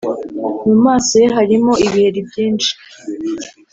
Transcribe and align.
mu 0.67 0.75
maso 0.85 1.13
ye 1.21 1.27
harimo 1.35 1.73
ibiheri 1.85 2.19
byinshi 2.29 2.71